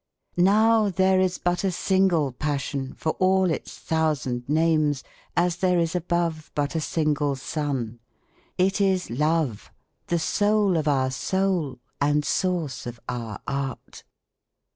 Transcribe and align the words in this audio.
Now 0.37 0.89
there 0.89 1.19
is 1.19 1.37
but 1.37 1.63
a 1.63 1.69
single 1.69 2.31
passion 2.31 2.95
for 2.95 3.11
all 3.19 3.51
its 3.51 3.77
thousand 3.77 4.49
names, 4.49 5.03
as 5.37 5.57
there 5.57 5.77
is 5.77 5.93
above 5.93 6.49
but 6.55 6.73
a 6.73 6.81
single 6.81 7.35
sun. 7.35 7.99
It 8.57 8.81
is 8.81 9.11
love, 9.11 9.71
the 10.07 10.17
soul 10.17 10.75
of 10.75 10.87
our 10.87 11.11
soul 11.11 11.77
and 12.01 12.25
source 12.25 12.87
of 12.87 12.99
our 13.07 13.41
art. 13.47 14.03